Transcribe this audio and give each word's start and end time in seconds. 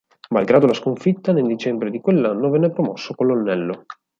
Malgrado 0.31 0.65
la 0.65 0.73
sconfitta, 0.73 1.31
nel 1.31 1.45
dicembre 1.45 1.91
di 1.91 2.01
quell'anno 2.01 2.49
venne 2.49 2.71
promosso 2.71 3.13
colonnello. 3.13 3.85